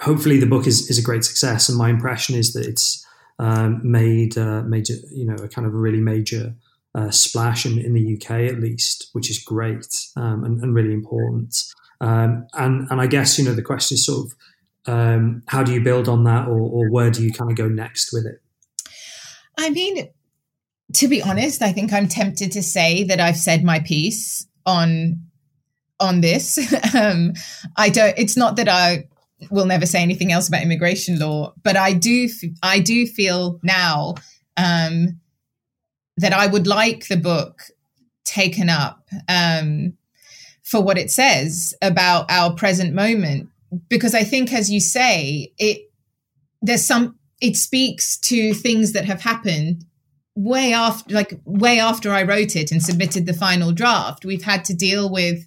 [0.00, 1.68] hopefully the book is, is a great success.
[1.68, 3.06] And my impression is that it's
[3.38, 6.54] um, made, uh, made, you know, a kind of a really major
[6.94, 10.94] uh, splash in, in the UK at least, which is great um, and, and, really
[10.94, 11.54] important.
[12.00, 15.72] Um, and and I guess you know the question is sort of um, how do
[15.72, 18.42] you build on that, or, or where do you kind of go next with it?
[19.56, 20.08] I mean,
[20.94, 25.22] to be honest, I think I'm tempted to say that I've said my piece on
[26.00, 26.58] on this.
[26.94, 27.32] um,
[27.76, 28.18] I don't.
[28.18, 29.08] It's not that I
[29.50, 32.28] will never say anything else about immigration law, but I do.
[32.62, 34.14] I do feel now
[34.56, 35.20] um,
[36.16, 37.62] that I would like the book
[38.24, 39.94] taken up um,
[40.62, 43.48] for what it says about our present moment.
[43.88, 45.90] Because I think, as you say, it
[46.60, 49.84] there's some it speaks to things that have happened
[50.34, 54.24] way after like way after I wrote it and submitted the final draft.
[54.24, 55.46] We've had to deal with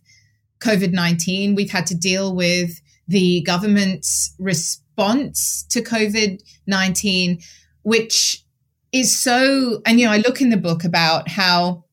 [0.60, 1.56] COVID-19.
[1.56, 7.44] We've had to deal with the government's response to COVID-19,
[7.84, 8.44] which
[8.92, 11.86] is so and you know, I look in the book about how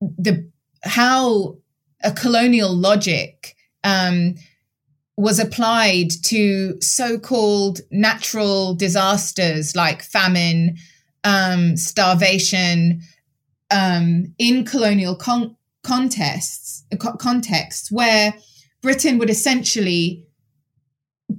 [0.00, 0.48] the
[0.84, 1.58] how
[2.02, 4.34] a colonial logic um,
[5.16, 10.76] was applied to so-called natural disasters like famine,
[11.24, 13.00] um, starvation,
[13.70, 18.34] um, in colonial con- contests, co- contexts where
[18.82, 20.24] Britain would essentially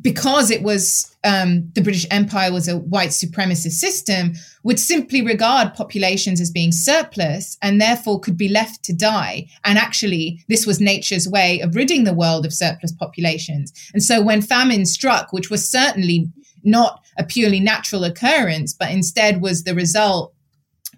[0.02, 5.74] because it was um, the British Empire was a white supremacist system, would simply regard
[5.74, 9.48] populations as being surplus and therefore could be left to die.
[9.66, 13.74] And actually, this was nature's way of ridding the world of surplus populations.
[13.94, 16.32] And so when famine struck, which was certainly
[16.64, 20.34] not a purely natural occurrence, but instead was the result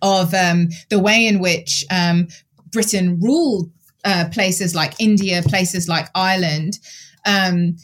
[0.02, 2.28] of um, the way in which um,
[2.72, 3.70] Britain ruled
[4.06, 6.80] uh, places like India, places like Ireland.
[7.26, 7.76] Um,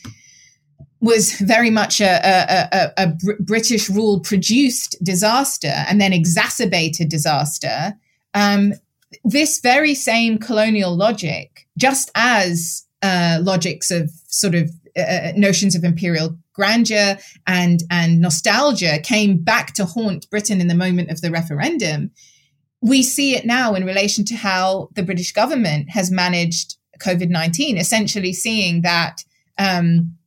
[0.99, 7.93] was very much a, a, a, a British rule produced disaster and then exacerbated disaster.
[8.33, 8.73] Um,
[9.23, 15.75] this very same colonial logic, just as uh, logics of sort of uh, uh, notions
[15.75, 21.21] of imperial grandeur and and nostalgia came back to haunt Britain in the moment of
[21.21, 22.11] the referendum,
[22.81, 27.77] we see it now in relation to how the British government has managed COVID nineteen,
[27.77, 29.23] essentially seeing that.
[29.57, 30.17] Um,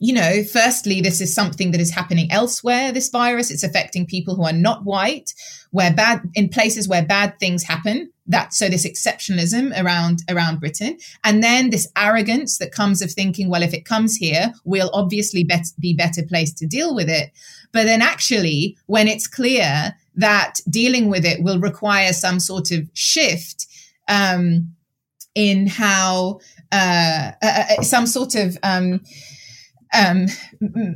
[0.00, 3.50] you know, firstly, this is something that is happening elsewhere, this virus.
[3.50, 5.32] It's affecting people who are not white,
[5.70, 8.10] where bad, in places where bad things happen.
[8.26, 10.96] That, so this exceptionalism around, around Britain.
[11.24, 15.44] And then this arrogance that comes of thinking, well, if it comes here, we'll obviously
[15.44, 17.32] bet- be better placed to deal with it.
[17.72, 22.88] But then actually, when it's clear that dealing with it will require some sort of
[22.94, 23.66] shift,
[24.08, 24.74] um,
[25.34, 26.40] in how,
[26.72, 29.00] uh, uh, uh some sort of, um,
[29.94, 30.26] um,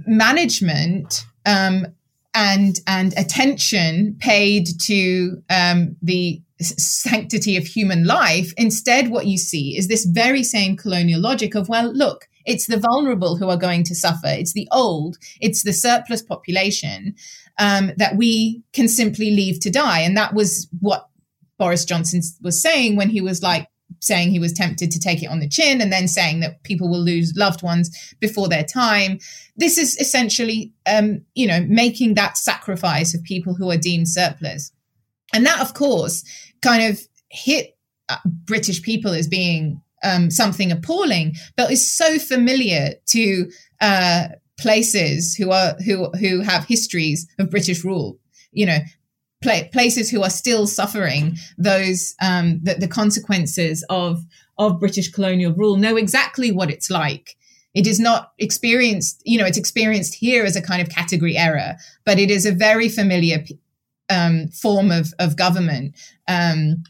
[0.06, 1.86] management um,
[2.34, 8.52] and and attention paid to um, the sanctity of human life.
[8.56, 12.78] Instead, what you see is this very same colonial logic of well, look, it's the
[12.78, 14.26] vulnerable who are going to suffer.
[14.28, 15.18] It's the old.
[15.40, 17.14] It's the surplus population
[17.58, 20.00] um, that we can simply leave to die.
[20.00, 21.08] And that was what
[21.58, 23.68] Boris Johnson was saying when he was like,
[24.00, 26.88] saying he was tempted to take it on the chin and then saying that people
[26.88, 29.18] will lose loved ones before their time.
[29.56, 34.72] This is essentially, um, you know, making that sacrifice of people who are deemed surplus.
[35.34, 36.24] And that, of course,
[36.62, 37.00] kind of
[37.30, 37.76] hit
[38.08, 43.50] uh, British people as being um, something appalling, but is so familiar to
[43.80, 44.28] uh,
[44.58, 48.18] places who are who who have histories of British rule.
[48.52, 48.78] You know,
[49.42, 54.24] places who are still suffering those um, the, the consequences of
[54.58, 57.36] of British colonial rule know exactly what it's like.
[57.74, 61.76] It is not experienced, you know, it's experienced here as a kind of category error,
[62.04, 63.44] but it is a very familiar
[64.10, 65.94] um, form of, of government
[66.28, 66.82] um,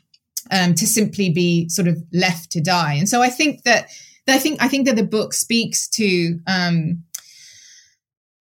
[0.50, 2.94] um, to simply be sort of left to die.
[2.94, 3.88] And so I think that
[4.28, 7.02] I think I think that the book speaks to um,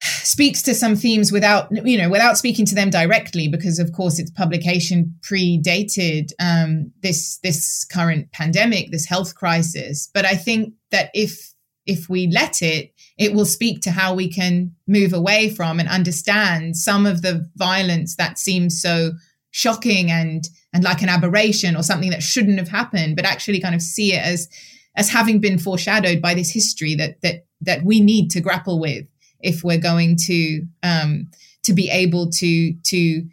[0.02, 4.20] speaks to some themes without you know without speaking to them directly because of course
[4.20, 11.10] its publication predated um, this this current pandemic this health crisis but i think that
[11.14, 11.54] if
[11.86, 15.90] if we let it it will speak to how we can move away from and
[15.90, 19.12] understand some of the violence that seems so
[19.52, 23.74] shocking and and like an aberration or something that shouldn't have happened but actually kind
[23.74, 24.50] of see it as
[24.96, 29.06] as having been foreshadowed by this history that that that we need to grapple with
[29.40, 31.30] if we're going to um,
[31.64, 33.28] to be able to to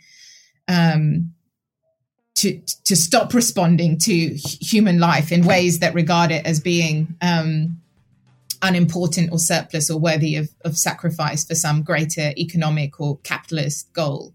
[0.68, 1.32] um,
[2.36, 7.80] to to stop responding to human life in ways that regard it as being um,
[8.64, 14.32] unimportant or surplus or worthy of, of sacrifice for some greater economic or capitalist goal.